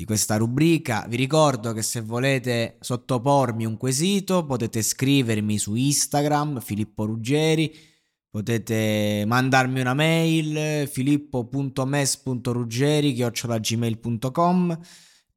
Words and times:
di 0.00 0.06
questa 0.06 0.38
rubrica. 0.38 1.04
Vi 1.10 1.16
ricordo 1.16 1.74
che 1.74 1.82
se 1.82 2.00
volete 2.00 2.78
sottopormi 2.80 3.66
un 3.66 3.76
quesito 3.76 4.46
potete 4.46 4.80
scrivermi 4.80 5.58
su 5.58 5.74
Instagram 5.74 6.60
Filippo 6.60 7.04
Ruggeri, 7.04 7.70
potete 8.30 9.24
mandarmi 9.26 9.78
una 9.78 9.92
mail 9.92 10.88
filippo.mes.ruggeri 10.88 13.12
chiocciolagmail.com 13.12 14.78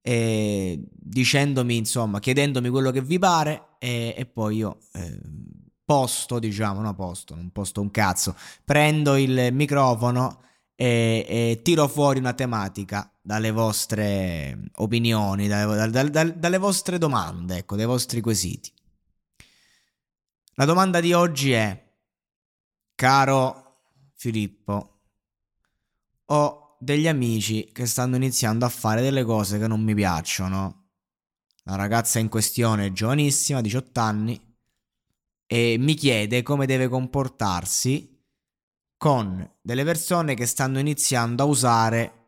e 0.02 0.82
dicendomi 0.90 1.76
insomma 1.76 2.20
chiedendomi 2.20 2.70
quello 2.70 2.92
che 2.92 3.02
vi 3.02 3.20
pare 3.20 3.72
e, 3.80 4.16
e 4.18 4.26
poi 4.26 4.56
io 4.58 4.78
eh, 4.94 5.20
posto 5.84 6.40
diciamo 6.40 6.80
no 6.82 6.94
posto 6.94 7.36
non 7.36 7.52
posto 7.52 7.82
un 7.82 7.90
cazzo 7.90 8.36
prendo 8.66 9.16
il 9.16 9.50
microfono 9.54 10.42
e, 10.84 11.26
e 11.30 11.62
tiro 11.62 11.88
fuori 11.88 12.20
una 12.20 12.34
tematica 12.34 13.10
dalle 13.22 13.52
vostre 13.52 14.70
opinioni, 14.76 15.48
dalle, 15.48 15.90
dalle, 15.90 16.38
dalle 16.38 16.58
vostre 16.58 16.98
domande, 16.98 17.60
ecco, 17.60 17.78
dai 17.78 17.86
vostri 17.86 18.20
quesiti. 18.20 18.70
La 20.56 20.66
domanda 20.66 21.00
di 21.00 21.14
oggi 21.14 21.54
è, 21.54 21.92
caro 22.96 23.86
Filippo, 24.16 25.00
ho 26.26 26.78
degli 26.82 27.08
amici 27.08 27.70
che 27.72 27.86
stanno 27.86 28.18
iniziando 28.18 28.66
a 28.66 28.70
fare 28.70 29.02
delle 29.02 29.24
cose 29.24 29.58
che 29.58 29.68
non 29.68 29.82
mi 29.82 29.96
piacciono. 29.96 30.90
La 31.64 31.76
ragazza 31.76 32.20
in 32.20 32.28
questione 32.28 32.88
è 32.88 32.92
giovanissima, 32.92 33.62
18 33.62 34.00
anni, 34.02 34.56
e 35.48 35.78
mi 35.80 35.94
chiede 35.94 36.42
come 36.42 36.66
deve 36.66 36.90
comportarsi 36.90 38.13
con 39.04 39.46
delle 39.62 39.84
persone 39.84 40.34
che 40.34 40.46
stanno 40.46 40.80
iniziando 40.80 41.44
a 41.44 41.46
usare 41.46 42.28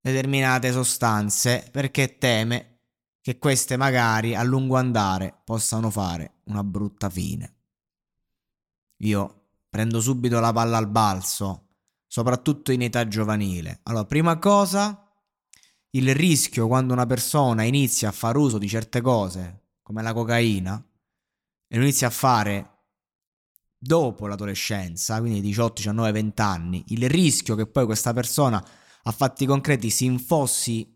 determinate 0.00 0.70
sostanze 0.70 1.68
perché 1.72 2.16
teme 2.16 2.82
che 3.20 3.40
queste 3.40 3.76
magari 3.76 4.36
a 4.36 4.44
lungo 4.44 4.76
andare 4.76 5.36
possano 5.44 5.90
fare 5.90 6.42
una 6.44 6.62
brutta 6.62 7.10
fine. 7.10 7.54
Io 8.98 9.46
prendo 9.68 10.00
subito 10.00 10.38
la 10.38 10.52
palla 10.52 10.76
al 10.76 10.86
balzo, 10.86 11.70
soprattutto 12.06 12.70
in 12.70 12.82
età 12.82 13.08
giovanile. 13.08 13.80
Allora, 13.82 14.04
prima 14.04 14.38
cosa, 14.38 15.12
il 15.90 16.14
rischio 16.14 16.68
quando 16.68 16.92
una 16.92 17.06
persona 17.06 17.64
inizia 17.64 18.10
a 18.10 18.12
fare 18.12 18.38
uso 18.38 18.58
di 18.58 18.68
certe 18.68 19.00
cose, 19.00 19.70
come 19.82 20.02
la 20.02 20.12
cocaina, 20.12 20.80
e 21.66 21.76
lo 21.76 21.82
inizia 21.82 22.06
a 22.06 22.10
fare 22.10 22.75
dopo 23.86 24.26
l'adolescenza, 24.26 25.20
quindi 25.20 25.40
18, 25.40 25.74
19, 25.74 26.12
20 26.12 26.42
anni, 26.42 26.84
il 26.88 27.08
rischio 27.08 27.54
che 27.54 27.66
poi 27.66 27.86
questa 27.86 28.12
persona 28.12 28.62
a 29.02 29.12
fatti 29.12 29.46
concreti 29.46 29.88
si 29.88 30.04
infossi 30.04 30.94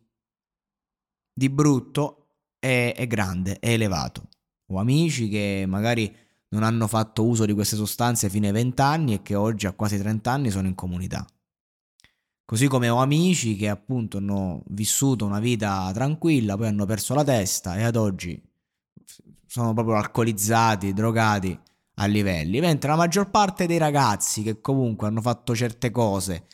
di 1.33 1.49
brutto 1.49 2.27
è, 2.59 2.93
è 2.95 3.06
grande, 3.06 3.59
è 3.59 3.71
elevato. 3.71 4.28
Ho 4.67 4.78
amici 4.78 5.28
che 5.28 5.65
magari 5.67 6.15
non 6.49 6.65
hanno 6.65 6.87
fatto 6.87 7.25
uso 7.25 7.47
di 7.47 7.55
queste 7.55 7.77
sostanze 7.77 8.28
fino 8.28 8.47
ai 8.47 8.53
20 8.53 8.83
anni 8.83 9.15
e 9.15 9.22
che 9.22 9.34
oggi 9.37 9.67
a 9.67 9.72
quasi 9.72 9.97
30 9.97 10.31
anni 10.31 10.51
sono 10.51 10.67
in 10.67 10.75
comunità. 10.75 11.25
Così 12.45 12.67
come 12.67 12.89
ho 12.89 12.97
amici 12.97 13.55
che 13.55 13.69
appunto 13.69 14.17
hanno 14.19 14.65
vissuto 14.67 15.25
una 15.25 15.39
vita 15.39 15.91
tranquilla, 15.95 16.57
poi 16.57 16.67
hanno 16.67 16.84
perso 16.84 17.15
la 17.15 17.22
testa 17.22 17.77
e 17.77 17.84
ad 17.84 17.95
oggi 17.95 18.43
sono 19.47 19.72
proprio 19.72 19.95
alcolizzati, 19.95 20.93
drogati 20.93 21.59
a 22.00 22.06
livelli, 22.06 22.61
mentre 22.61 22.91
la 22.91 22.97
maggior 22.97 23.31
parte 23.31 23.66
dei 23.66 23.78
ragazzi 23.78 24.43
che 24.43 24.61
comunque 24.61 25.06
hanno 25.06 25.21
fatto 25.21 25.55
certe 25.55 25.91
cose 25.91 26.47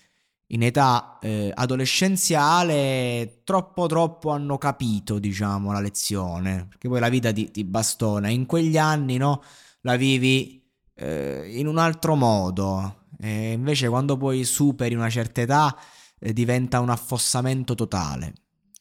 in 0.51 0.63
età 0.63 1.19
eh, 1.21 1.51
adolescenziale 1.55 3.43
troppo 3.45 3.87
troppo 3.87 4.31
hanno 4.31 4.59
capito, 4.59 5.19
diciamo, 5.19 5.73
la 5.73 5.81
lezione, 5.81 6.67
perché 6.69 6.89
poi 6.89 7.01
la 7.01 7.09
vita 7.09 7.33
ti, 7.33 7.51
ti 7.51 7.65
bastona, 7.65 8.29
in 8.29 8.47
quegli 8.47 8.77
anni, 8.77 9.17
no, 9.17 9.43
la 9.83 9.97
vivi 9.97 10.63
eh, 10.95 11.53
in 11.55 11.67
un 11.67 11.79
altro 11.79 12.17
modo, 12.17 13.07
e 13.19 13.53
invece 13.53 13.89
quando 13.89 14.17
poi 14.17 14.45
superi 14.45 14.95
una 14.95 15.11
certa 15.11 15.41
età 15.41 15.77
eh, 16.19 16.33
diventa 16.33 16.81
un 16.81 16.91
affossamento 16.91 17.75
totale. 17.75 18.35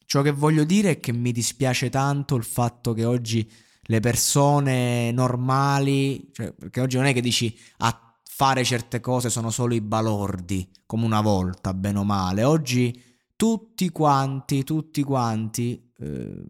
Ciò 0.06 0.22
che 0.22 0.32
voglio 0.32 0.64
dire 0.64 0.92
è 0.92 1.00
che 1.00 1.12
mi 1.14 1.32
dispiace 1.32 1.90
tanto 1.90 2.36
il 2.36 2.44
fatto 2.44 2.94
che 2.94 3.06
oggi 3.06 3.52
le 3.88 4.00
persone 4.00 5.12
normali, 5.12 6.30
cioè, 6.32 6.54
perché 6.54 6.82
oggi 6.82 6.98
non 6.98 7.06
è 7.06 7.14
che 7.14 7.22
dici 7.22 7.58
a 7.78 8.18
fare 8.24 8.64
certe 8.64 9.00
cose 9.00 9.30
sono 9.30 9.50
solo 9.52 9.74
i 9.74 9.82
balordi, 9.82 10.70
come 10.86 11.06
una 11.06 11.22
volta, 11.22 11.74
bene 11.74 12.00
o 12.00 12.04
male. 12.04 12.44
Oggi 12.44 13.02
tutti 13.36 13.90
quanti, 13.90 14.64
tutti 14.64 15.04
quanti 15.04 15.92
eh, 16.00 16.44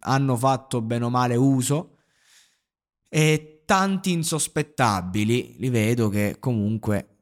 hanno 0.00 0.36
fatto 0.36 0.80
bene 0.80 1.04
o 1.04 1.10
male 1.10 1.36
uso 1.36 1.98
e 3.08 3.62
tanti 3.64 4.12
insospettabili 4.12 5.56
li 5.58 5.68
vedo 5.68 6.08
che 6.08 6.36
comunque 6.38 7.16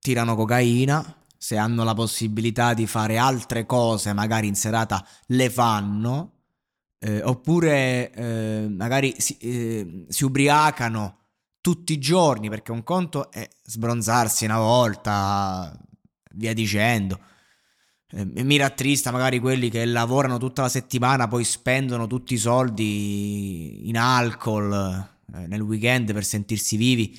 tirano 0.00 0.34
cocaina, 0.34 1.24
se 1.36 1.56
hanno 1.56 1.84
la 1.84 1.94
possibilità 1.94 2.74
di 2.74 2.86
fare 2.86 3.18
altre 3.18 3.66
cose, 3.66 4.12
magari 4.12 4.46
in 4.46 4.54
serata 4.54 5.06
le 5.26 5.50
fanno 5.50 6.35
eh, 6.98 7.22
oppure 7.22 8.10
eh, 8.12 8.66
magari 8.68 9.14
si, 9.18 9.36
eh, 9.38 10.04
si, 10.08 10.24
ubriacano 10.24 11.24
tutti 11.60 11.92
i 11.92 11.98
giorni 11.98 12.48
perché 12.48 12.72
un 12.72 12.82
conto 12.82 13.30
è 13.30 13.48
sbronzarsi 13.62 14.44
una 14.44 14.58
volta, 14.58 15.78
via 16.34 16.54
dicendo. 16.54 17.20
Eh, 18.08 18.24
mi 18.24 18.56
rattrista 18.56 19.10
magari 19.10 19.40
quelli 19.40 19.68
che 19.68 19.84
lavorano 19.84 20.38
tutta 20.38 20.62
la 20.62 20.68
settimana, 20.68 21.28
poi 21.28 21.44
spendono 21.44 22.06
tutti 22.06 22.34
i 22.34 22.38
soldi 22.38 23.88
in 23.88 23.98
alcol 23.98 24.72
eh, 25.34 25.46
nel 25.46 25.60
weekend 25.60 26.12
per 26.12 26.24
sentirsi 26.24 26.76
vivi 26.76 27.18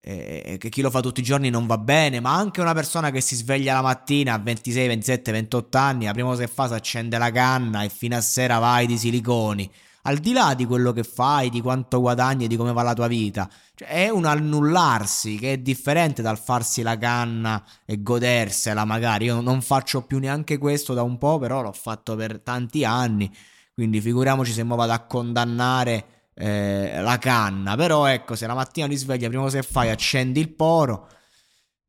eh, 0.00 0.56
che 0.58 0.68
chi 0.68 0.80
lo 0.80 0.90
fa 0.90 1.00
tutti 1.00 1.20
i 1.20 1.22
giorni 1.22 1.50
non 1.50 1.66
va 1.66 1.78
bene, 1.78 2.20
ma 2.20 2.34
anche 2.34 2.60
una 2.60 2.74
persona 2.74 3.10
che 3.10 3.20
si 3.20 3.34
sveglia 3.34 3.74
la 3.74 3.82
mattina 3.82 4.34
a 4.34 4.38
26, 4.38 4.86
27, 4.86 5.32
28 5.32 5.78
anni, 5.78 6.04
la 6.06 6.12
prima 6.12 6.28
cosa 6.28 6.44
che 6.44 6.50
fa 6.50 6.68
si 6.68 6.74
accende 6.74 7.18
la 7.18 7.30
canna 7.30 7.82
e 7.82 7.88
fino 7.88 8.16
a 8.16 8.20
sera 8.20 8.58
vai 8.58 8.86
di 8.86 8.96
siliconi. 8.96 9.70
Al 10.02 10.18
di 10.18 10.32
là 10.32 10.54
di 10.54 10.64
quello 10.64 10.92
che 10.92 11.02
fai, 11.02 11.50
di 11.50 11.60
quanto 11.60 12.00
guadagni 12.00 12.44
e 12.44 12.48
di 12.48 12.56
come 12.56 12.72
va 12.72 12.82
la 12.82 12.94
tua 12.94 13.08
vita, 13.08 13.50
cioè 13.74 13.88
è 13.88 14.08
un 14.08 14.24
annullarsi 14.24 15.36
che 15.36 15.52
è 15.54 15.58
differente 15.58 16.22
dal 16.22 16.38
farsi 16.38 16.80
la 16.80 16.96
canna 16.96 17.62
e 17.84 18.00
godersela 18.00 18.86
magari. 18.86 19.26
Io 19.26 19.42
non 19.42 19.60
faccio 19.60 20.02
più 20.02 20.18
neanche 20.18 20.56
questo 20.56 20.94
da 20.94 21.02
un 21.02 21.18
po', 21.18 21.38
però 21.38 21.60
l'ho 21.60 21.72
fatto 21.72 22.16
per 22.16 22.40
tanti 22.40 22.84
anni, 22.84 23.30
quindi 23.74 24.00
figuriamoci 24.00 24.52
se 24.52 24.64
mi 24.64 24.74
vado 24.76 24.92
a 24.92 25.00
condannare 25.00 26.17
eh, 26.38 27.00
la 27.00 27.18
canna. 27.18 27.76
Però 27.76 28.06
ecco, 28.06 28.36
se 28.36 28.46
la 28.46 28.54
mattina 28.54 28.86
ti 28.86 28.96
sveglia, 28.96 29.28
prima 29.28 29.42
cosa 29.42 29.58
che 29.60 29.66
fai, 29.66 29.90
accendi 29.90 30.40
il 30.40 30.50
poro, 30.54 31.08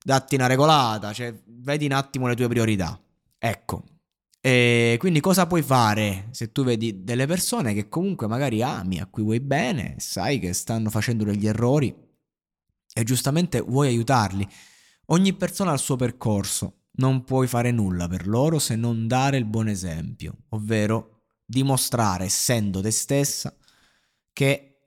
datti 0.04 0.36
una 0.36 0.48
regolata, 0.48 1.14
cioè 1.14 1.34
vedi 1.46 1.86
un 1.86 1.92
attimo 1.94 2.28
le 2.28 2.36
tue 2.36 2.48
priorità. 2.48 3.00
Ecco, 3.38 3.84
E 4.42 4.96
quindi 5.00 5.20
cosa 5.20 5.48
puoi 5.48 5.62
fare 5.62 6.28
se 6.32 6.52
tu 6.52 6.64
vedi 6.64 7.04
delle 7.04 7.26
persone 7.26 7.74
che 7.74 7.90
comunque 7.90 8.28
magari 8.28 8.62
ami, 8.64 9.00
a 9.00 9.06
cui 9.06 9.24
vuoi 9.24 9.40
bene, 9.42 9.96
sai 9.98 10.40
che 10.40 10.54
stanno 10.54 10.90
facendo 10.90 11.26
degli 11.26 11.46
errori 11.48 11.94
e 12.94 13.04
giustamente 13.04 13.60
vuoi 13.62 13.88
aiutarli? 13.90 14.48
Ogni 15.08 15.34
persona 15.34 15.72
ha 15.72 15.74
il 15.74 15.80
suo 15.80 15.96
percorso, 15.98 16.84
non 17.00 17.24
puoi 17.24 17.48
fare 17.48 17.72
nulla 17.72 18.08
per 18.08 18.28
loro 18.28 18.60
se 18.60 18.76
non 18.76 19.08
dare 19.08 19.38
il 19.38 19.46
buon 19.46 19.68
esempio, 19.68 20.44
ovvero 20.50 21.24
dimostrare, 21.46 22.26
essendo 22.26 22.82
te 22.82 22.92
stessa, 22.92 23.54
che 24.40 24.78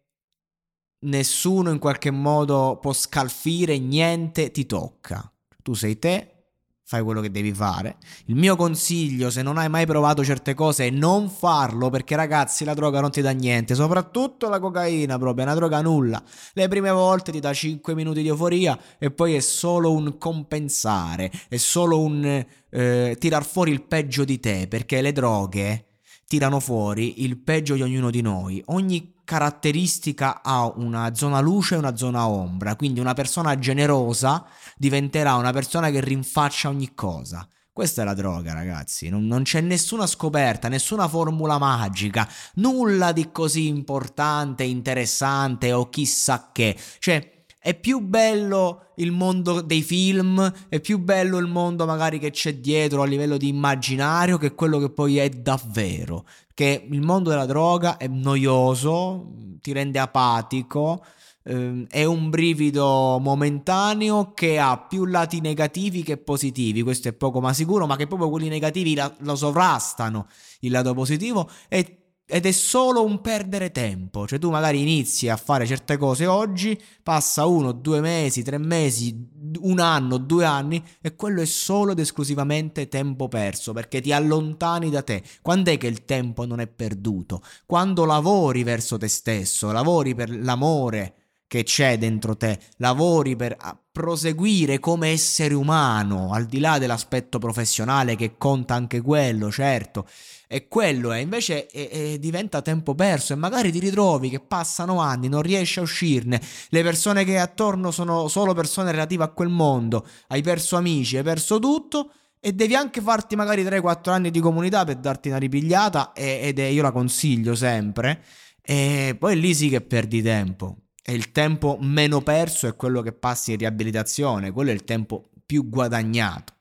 nessuno 1.00 1.70
in 1.72 1.78
qualche 1.78 2.10
modo 2.10 2.78
può 2.80 2.94
scalfire, 2.94 3.78
niente 3.78 4.50
ti 4.50 4.64
tocca. 4.64 5.30
Tu 5.62 5.74
sei 5.74 5.98
te, 5.98 6.46
fai 6.82 7.02
quello 7.02 7.20
che 7.20 7.30
devi 7.30 7.52
fare. 7.52 7.98
Il 8.26 8.36
mio 8.36 8.56
consiglio, 8.56 9.28
se 9.28 9.42
non 9.42 9.58
hai 9.58 9.68
mai 9.68 9.84
provato 9.84 10.24
certe 10.24 10.54
cose, 10.54 10.86
è 10.86 10.90
non 10.90 11.28
farlo 11.28 11.90
perché 11.90 12.16
ragazzi 12.16 12.64
la 12.64 12.72
droga 12.72 13.02
non 13.02 13.10
ti 13.10 13.20
dà 13.20 13.32
niente, 13.32 13.74
soprattutto 13.74 14.48
la 14.48 14.58
cocaina 14.58 15.18
proprio, 15.18 15.44
è 15.44 15.48
una 15.48 15.56
droga 15.56 15.82
nulla. 15.82 16.22
Le 16.54 16.68
prime 16.68 16.90
volte 16.90 17.30
ti 17.30 17.38
dà 17.38 17.52
5 17.52 17.94
minuti 17.94 18.22
di 18.22 18.28
euforia 18.28 18.78
e 18.98 19.10
poi 19.10 19.34
è 19.34 19.40
solo 19.40 19.92
un 19.92 20.16
compensare, 20.16 21.30
è 21.50 21.58
solo 21.58 22.00
un 22.00 22.24
eh, 22.70 23.16
tirar 23.18 23.44
fuori 23.44 23.70
il 23.70 23.82
peggio 23.82 24.24
di 24.24 24.40
te 24.40 24.66
perché 24.66 25.02
le 25.02 25.12
droghe 25.12 25.88
tirano 26.24 26.58
fuori 26.58 27.24
il 27.24 27.36
peggio 27.36 27.74
di 27.74 27.82
ognuno 27.82 28.08
di 28.08 28.22
noi. 28.22 28.62
Ogni 28.68 29.12
caratteristica 29.32 30.42
ha 30.42 30.70
una 30.76 31.14
zona 31.14 31.40
luce 31.40 31.74
e 31.74 31.78
una 31.78 31.96
zona 31.96 32.28
ombra, 32.28 32.76
quindi 32.76 33.00
una 33.00 33.14
persona 33.14 33.58
generosa 33.58 34.44
diventerà 34.76 35.36
una 35.36 35.52
persona 35.52 35.88
che 35.88 36.02
rinfaccia 36.02 36.68
ogni 36.68 36.92
cosa. 36.94 37.48
Questa 37.72 38.02
è 38.02 38.04
la 38.04 38.12
droga, 38.12 38.52
ragazzi. 38.52 39.08
Non, 39.08 39.26
non, 39.26 39.44
c'è 39.44 39.62
nessuna 39.62 40.06
scoperta, 40.06 40.68
nessuna 40.68 41.08
formula 41.08 41.56
magica, 41.56 42.28
nulla 42.56 43.12
di 43.12 43.32
così 43.32 43.68
importante, 43.68 44.64
interessante 44.64 45.72
o 45.72 45.88
chissà 45.88 46.50
che. 46.52 46.76
Cioè, 46.98 47.41
è 47.64 47.78
più 47.78 48.00
bello 48.00 48.86
il 48.96 49.12
mondo 49.12 49.60
dei 49.60 49.82
film, 49.82 50.52
è 50.68 50.80
più 50.80 50.98
bello 50.98 51.38
il 51.38 51.46
mondo 51.46 51.86
magari 51.86 52.18
che 52.18 52.32
c'è 52.32 52.56
dietro 52.56 53.02
a 53.02 53.06
livello 53.06 53.36
di 53.36 53.46
immaginario 53.46 54.36
che 54.36 54.56
quello 54.56 54.80
che 54.80 54.90
poi 54.90 55.18
è 55.18 55.28
davvero. 55.28 56.26
Che 56.52 56.88
il 56.90 57.00
mondo 57.02 57.30
della 57.30 57.46
droga 57.46 57.98
è 57.98 58.08
noioso, 58.08 59.30
ti 59.60 59.70
rende 59.70 60.00
apatico, 60.00 61.04
ehm, 61.44 61.86
è 61.88 62.02
un 62.02 62.30
brivido 62.30 63.20
momentaneo 63.20 64.32
che 64.34 64.58
ha 64.58 64.76
più 64.78 65.04
lati 65.04 65.40
negativi 65.40 66.02
che 66.02 66.16
positivi, 66.16 66.82
questo 66.82 67.10
è 67.10 67.12
poco 67.12 67.40
ma 67.40 67.52
sicuro, 67.52 67.86
ma 67.86 67.94
che 67.94 68.08
proprio 68.08 68.28
quelli 68.28 68.48
negativi 68.48 68.96
la, 68.96 69.14
lo 69.18 69.36
sovrastano 69.36 70.26
il 70.60 70.72
lato 70.72 70.94
positivo 70.94 71.48
e 71.68 72.01
ed 72.32 72.46
è 72.46 72.50
solo 72.50 73.04
un 73.04 73.20
perdere 73.20 73.70
tempo. 73.72 74.26
Cioè, 74.26 74.38
tu 74.38 74.48
magari 74.48 74.80
inizi 74.80 75.28
a 75.28 75.36
fare 75.36 75.66
certe 75.66 75.98
cose 75.98 76.24
oggi, 76.24 76.80
passa 77.02 77.44
uno, 77.44 77.72
due 77.72 78.00
mesi, 78.00 78.42
tre 78.42 78.56
mesi, 78.56 79.28
un 79.60 79.78
anno, 79.78 80.16
due 80.16 80.46
anni, 80.46 80.82
e 81.02 81.14
quello 81.14 81.42
è 81.42 81.44
solo 81.44 81.92
ed 81.92 81.98
esclusivamente 81.98 82.88
tempo 82.88 83.28
perso 83.28 83.74
perché 83.74 84.00
ti 84.00 84.14
allontani 84.14 84.88
da 84.88 85.02
te. 85.02 85.22
Quando 85.42 85.72
è 85.72 85.76
che 85.76 85.88
il 85.88 86.06
tempo 86.06 86.46
non 86.46 86.60
è 86.60 86.68
perduto? 86.68 87.42
Quando 87.66 88.06
lavori 88.06 88.62
verso 88.62 88.96
te 88.96 89.08
stesso, 89.08 89.70
lavori 89.70 90.14
per 90.14 90.34
l'amore 90.34 91.16
che 91.52 91.64
c'è 91.64 91.98
dentro 91.98 92.34
te, 92.34 92.58
lavori 92.78 93.36
per 93.36 93.58
proseguire 93.92 94.78
come 94.78 95.08
essere 95.10 95.52
umano, 95.52 96.32
al 96.32 96.46
di 96.46 96.60
là 96.60 96.78
dell'aspetto 96.78 97.38
professionale 97.38 98.16
che 98.16 98.38
conta 98.38 98.72
anche 98.72 99.02
quello, 99.02 99.50
certo. 99.50 100.08
E 100.48 100.66
quello 100.66 101.12
è, 101.12 101.18
invece 101.18 101.66
è, 101.66 101.90
è, 101.90 102.18
diventa 102.18 102.62
tempo 102.62 102.94
perso 102.94 103.34
e 103.34 103.36
magari 103.36 103.70
ti 103.70 103.80
ritrovi 103.80 104.30
che 104.30 104.40
passano 104.40 104.98
anni, 104.98 105.28
non 105.28 105.42
riesci 105.42 105.78
a 105.78 105.82
uscirne, 105.82 106.40
le 106.70 106.82
persone 106.82 107.22
che 107.22 107.32
hai 107.32 107.42
attorno 107.42 107.90
sono 107.90 108.28
solo 108.28 108.54
persone 108.54 108.90
relative 108.90 109.24
a 109.24 109.28
quel 109.28 109.50
mondo, 109.50 110.06
hai 110.28 110.40
perso 110.40 110.76
amici, 110.76 111.18
hai 111.18 111.22
perso 111.22 111.58
tutto 111.58 112.12
e 112.40 112.54
devi 112.54 112.74
anche 112.74 113.02
farti 113.02 113.36
magari 113.36 113.62
3-4 113.62 114.08
anni 114.10 114.30
di 114.30 114.40
comunità 114.40 114.86
per 114.86 114.96
darti 114.96 115.28
una 115.28 115.36
ripigliata 115.36 116.14
ed 116.14 116.58
è, 116.58 116.64
io 116.64 116.80
la 116.80 116.92
consiglio 116.92 117.54
sempre. 117.54 118.22
E 118.62 119.16
poi 119.18 119.38
lì 119.38 119.54
sì 119.54 119.68
che 119.68 119.82
perdi 119.82 120.22
tempo 120.22 120.76
e 121.02 121.12
il 121.12 121.32
tempo 121.32 121.76
meno 121.80 122.22
perso 122.22 122.68
è 122.68 122.76
quello 122.76 123.02
che 123.02 123.12
passi 123.12 123.52
in 123.52 123.58
riabilitazione, 123.58 124.52
quello 124.52 124.70
è 124.70 124.74
il 124.74 124.84
tempo 124.84 125.30
più 125.44 125.68
guadagnato 125.68 126.54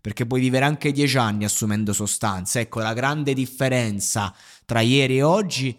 perché 0.00 0.26
puoi 0.26 0.40
vivere 0.40 0.64
anche 0.64 0.92
dieci 0.92 1.18
anni 1.18 1.44
assumendo 1.44 1.92
sostanze. 1.92 2.60
Ecco, 2.60 2.80
la 2.80 2.94
grande 2.94 3.34
differenza 3.34 4.34
tra 4.64 4.80
ieri 4.80 5.18
e 5.18 5.22
oggi 5.22 5.78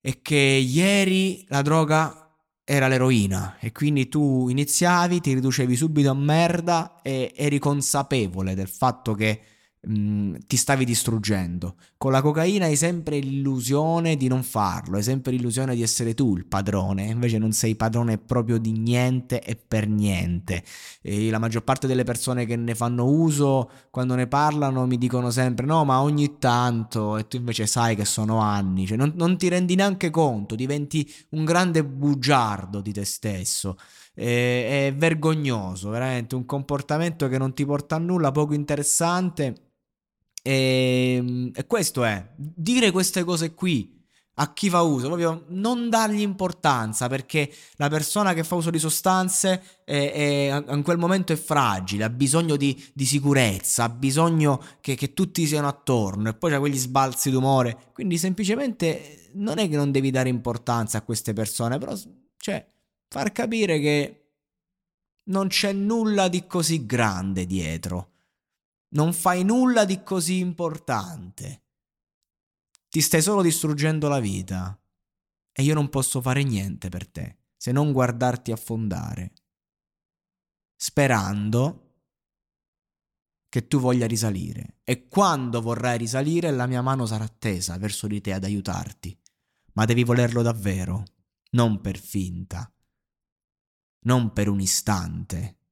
è 0.00 0.20
che 0.20 0.36
ieri 0.36 1.44
la 1.48 1.62
droga 1.62 2.30
era 2.64 2.88
l'eroina 2.88 3.56
e 3.60 3.72
quindi 3.72 4.08
tu 4.08 4.48
iniziavi, 4.48 5.20
ti 5.20 5.34
riducevi 5.34 5.76
subito 5.76 6.10
a 6.10 6.14
merda 6.14 7.00
e 7.02 7.32
eri 7.36 7.58
consapevole 7.58 8.54
del 8.54 8.68
fatto 8.68 9.14
che 9.14 9.40
Mm, 9.86 10.36
ti 10.46 10.56
stavi 10.56 10.84
distruggendo. 10.86 11.76
Con 11.98 12.10
la 12.10 12.22
cocaina 12.22 12.64
hai 12.64 12.76
sempre 12.76 13.18
l'illusione 13.18 14.16
di 14.16 14.28
non 14.28 14.42
farlo, 14.42 14.96
hai 14.96 15.02
sempre 15.02 15.32
l'illusione 15.32 15.74
di 15.74 15.82
essere 15.82 16.14
tu 16.14 16.36
il 16.36 16.46
padrone, 16.46 17.04
invece 17.04 17.36
non 17.36 17.52
sei 17.52 17.74
padrone 17.76 18.16
proprio 18.16 18.56
di 18.58 18.72
niente 18.72 19.42
e 19.42 19.56
per 19.56 19.86
niente. 19.86 20.62
E 21.02 21.28
la 21.28 21.38
maggior 21.38 21.64
parte 21.64 21.86
delle 21.86 22.04
persone 22.04 22.46
che 22.46 22.56
ne 22.56 22.74
fanno 22.74 23.04
uso, 23.04 23.70
quando 23.90 24.14
ne 24.14 24.26
parlano, 24.26 24.86
mi 24.86 24.96
dicono 24.96 25.30
sempre 25.30 25.66
no, 25.66 25.84
ma 25.84 26.00
ogni 26.00 26.38
tanto, 26.38 27.18
e 27.18 27.28
tu 27.28 27.36
invece 27.36 27.66
sai 27.66 27.94
che 27.94 28.06
sono 28.06 28.38
anni, 28.38 28.86
cioè 28.86 28.96
non, 28.96 29.12
non 29.16 29.36
ti 29.36 29.48
rendi 29.48 29.74
neanche 29.74 30.08
conto, 30.10 30.54
diventi 30.54 31.10
un 31.30 31.44
grande 31.44 31.84
bugiardo 31.84 32.80
di 32.80 32.92
te 32.92 33.04
stesso. 33.04 33.76
è 34.14 34.94
vergognoso, 34.96 35.90
veramente 35.90 36.34
un 36.34 36.46
comportamento 36.46 37.28
che 37.28 37.36
non 37.38 37.52
ti 37.52 37.66
porta 37.66 37.96
a 37.96 37.98
nulla, 37.98 38.30
poco 38.32 38.54
interessante 38.54 39.72
e, 40.46 41.14
ehm, 41.16 41.50
e 41.54 41.66
questo 41.66 42.04
è, 42.04 42.28
dire 42.36 42.90
queste 42.90 43.24
cose 43.24 43.54
qui 43.54 43.92
a 44.38 44.52
chi 44.52 44.68
fa 44.68 44.82
uso, 44.82 45.06
proprio 45.06 45.44
non 45.48 45.88
dargli 45.88 46.20
importanza 46.20 47.08
perché 47.08 47.50
la 47.76 47.88
persona 47.88 48.34
che 48.34 48.42
fa 48.42 48.56
uso 48.56 48.70
di 48.70 48.80
sostanze 48.80 49.62
è, 49.84 50.12
è, 50.12 50.72
in 50.72 50.82
quel 50.82 50.98
momento 50.98 51.32
è 51.32 51.36
fragile, 51.36 52.04
ha 52.04 52.10
bisogno 52.10 52.56
di, 52.56 52.84
di 52.92 53.06
sicurezza, 53.06 53.84
ha 53.84 53.88
bisogno 53.88 54.60
che, 54.80 54.96
che, 54.96 55.14
tutti 55.14 55.46
siano 55.46 55.68
attorno 55.68 56.30
e 56.30 56.34
poi 56.34 56.50
c'è 56.50 56.58
quegli 56.58 56.76
sbalzi 56.76 57.30
d'umore. 57.30 57.90
Quindi 57.92 58.18
semplicemente 58.18 59.30
non 59.34 59.58
è 59.58 59.68
che 59.68 59.76
non 59.76 59.92
devi 59.92 60.10
dare 60.10 60.28
importanza 60.28 60.98
a 60.98 61.02
queste 61.02 61.32
persone, 61.32 61.78
però 61.78 61.94
cioè, 62.36 62.66
far 63.08 63.30
capire 63.30 63.78
che 63.78 64.18
non 65.26 65.46
c'è 65.46 65.72
nulla 65.72 66.26
di 66.28 66.44
così 66.46 66.84
grande 66.84 67.46
dietro 67.46 68.13
non 68.94 69.12
fai 69.12 69.44
nulla 69.44 69.84
di 69.84 70.02
così 70.02 70.38
importante. 70.38 71.62
Ti 72.88 73.00
stai 73.00 73.22
solo 73.22 73.42
distruggendo 73.42 74.08
la 74.08 74.20
vita. 74.20 74.78
E 75.52 75.62
io 75.62 75.74
non 75.74 75.88
posso 75.88 76.20
fare 76.20 76.42
niente 76.42 76.88
per 76.88 77.08
te 77.08 77.38
se 77.56 77.72
non 77.72 77.92
guardarti 77.92 78.52
affondare. 78.52 79.32
Sperando 80.76 81.80
che 83.48 83.68
tu 83.68 83.78
voglia 83.78 84.06
risalire. 84.06 84.80
E 84.84 85.08
quando 85.08 85.60
vorrai 85.60 85.96
risalire 85.96 86.50
la 86.50 86.66
mia 86.66 86.82
mano 86.82 87.06
sarà 87.06 87.28
tesa 87.28 87.78
verso 87.78 88.06
di 88.06 88.20
te 88.20 88.32
ad 88.32 88.44
aiutarti. 88.44 89.16
Ma 89.74 89.84
devi 89.84 90.04
volerlo 90.04 90.42
davvero, 90.42 91.04
non 91.50 91.80
per 91.80 91.98
finta, 91.98 92.72
non 94.00 94.32
per 94.32 94.48
un 94.48 94.60
istante 94.60 95.63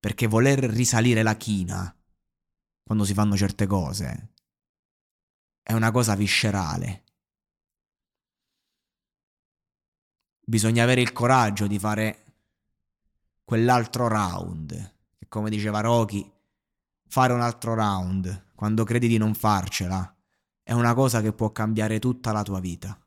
perché 0.00 0.26
voler 0.26 0.58
risalire 0.58 1.22
la 1.22 1.36
china 1.36 1.94
quando 2.82 3.04
si 3.04 3.14
fanno 3.14 3.36
certe 3.36 3.66
cose 3.66 4.32
è 5.62 5.72
una 5.72 5.92
cosa 5.92 6.16
viscerale. 6.16 7.04
Bisogna 10.44 10.82
avere 10.82 11.00
il 11.00 11.12
coraggio 11.12 11.68
di 11.68 11.78
fare 11.78 12.24
quell'altro 13.44 14.08
round. 14.08 14.94
E 15.18 15.28
come 15.28 15.50
diceva 15.50 15.80
Rocky, 15.80 16.28
fare 17.06 17.32
un 17.32 17.40
altro 17.40 17.74
round 17.74 18.52
quando 18.56 18.82
credi 18.82 19.06
di 19.06 19.18
non 19.18 19.34
farcela 19.34 20.12
è 20.62 20.72
una 20.72 20.94
cosa 20.94 21.20
che 21.20 21.32
può 21.32 21.52
cambiare 21.52 21.98
tutta 21.98 22.32
la 22.32 22.42
tua 22.42 22.58
vita. 22.58 22.98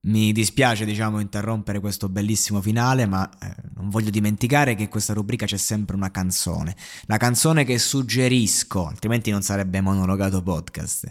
Mi 0.00 0.32
dispiace, 0.32 0.84
diciamo, 0.84 1.18
interrompere 1.18 1.80
questo 1.80 2.08
bellissimo 2.08 2.62
finale, 2.62 3.04
ma 3.06 3.28
eh, 3.40 3.54
non 3.74 3.90
voglio 3.90 4.10
dimenticare 4.10 4.76
che 4.76 4.84
in 4.84 4.88
questa 4.88 5.12
rubrica 5.12 5.44
c'è 5.44 5.56
sempre 5.56 5.96
una 5.96 6.10
canzone. 6.10 6.76
La 7.06 7.16
canzone 7.16 7.64
che 7.64 7.78
suggerisco, 7.78 8.86
altrimenti 8.86 9.30
non 9.30 9.42
sarebbe 9.42 9.80
monologato 9.80 10.40
podcast. 10.42 11.10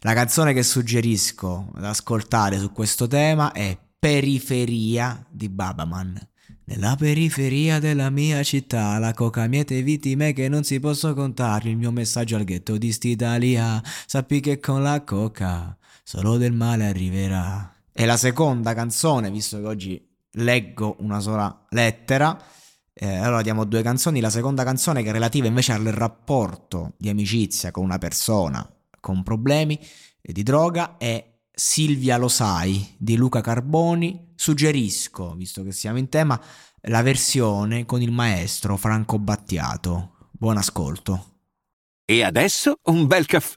La 0.00 0.14
canzone 0.14 0.54
che 0.54 0.62
suggerisco 0.62 1.72
ad 1.74 1.84
ascoltare 1.84 2.58
su 2.58 2.70
questo 2.72 3.08
tema 3.08 3.52
è 3.52 3.76
Periferia 3.98 5.26
di 5.28 5.48
Babaman. 5.48 6.28
Nella 6.64 6.94
periferia 6.96 7.80
della 7.80 8.10
mia 8.10 8.44
città, 8.44 8.96
la 8.98 9.12
coca 9.12 9.48
miete 9.48 9.82
vittime 9.82 10.32
che 10.32 10.48
non 10.48 10.62
si 10.62 10.78
posso 10.78 11.14
contare. 11.14 11.68
Il 11.68 11.76
mio 11.76 11.90
messaggio 11.90 12.36
al 12.36 12.44
ghetto 12.44 12.78
di 12.78 12.92
st'Italia, 12.92 13.82
sappi 14.06 14.38
che 14.38 14.60
con 14.60 14.84
la 14.84 15.02
coca 15.02 15.76
solo 16.04 16.36
del 16.36 16.52
male 16.52 16.86
arriverà. 16.86 17.74
E 17.92 18.06
la 18.06 18.16
seconda 18.16 18.74
canzone, 18.74 19.30
visto 19.30 19.58
che 19.58 19.66
oggi 19.66 20.08
leggo 20.32 20.96
una 21.00 21.20
sola 21.20 21.66
lettera, 21.70 22.38
eh, 22.92 23.16
allora 23.16 23.42
diamo 23.42 23.64
due 23.64 23.82
canzoni. 23.82 24.20
La 24.20 24.30
seconda 24.30 24.64
canzone 24.64 25.02
che 25.02 25.08
è 25.08 25.12
relativa 25.12 25.46
invece 25.46 25.72
al 25.72 25.84
rapporto 25.84 26.94
di 26.98 27.08
amicizia 27.08 27.70
con 27.70 27.84
una 27.84 27.98
persona 27.98 28.68
con 29.00 29.22
problemi 29.22 29.80
di 30.20 30.42
droga 30.42 30.98
è 30.98 31.38
Silvia 31.50 32.16
Lo 32.16 32.28
Sai 32.28 32.94
di 32.98 33.16
Luca 33.16 33.40
Carboni. 33.40 34.32
Suggerisco, 34.34 35.34
visto 35.34 35.62
che 35.62 35.72
siamo 35.72 35.98
in 35.98 36.08
tema, 36.08 36.40
la 36.82 37.02
versione 37.02 37.84
con 37.84 38.02
il 38.02 38.12
maestro 38.12 38.76
Franco 38.76 39.18
Battiato. 39.18 40.28
Buon 40.30 40.56
ascolto. 40.56 41.26
E 42.04 42.22
adesso 42.22 42.78
un 42.84 43.06
bel 43.06 43.26
caffè 43.26 43.56